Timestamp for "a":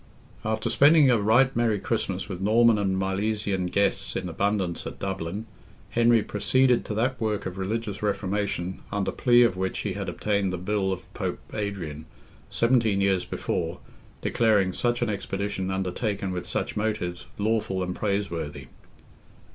1.11-1.21